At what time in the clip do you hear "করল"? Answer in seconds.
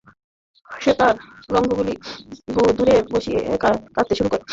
4.31-4.43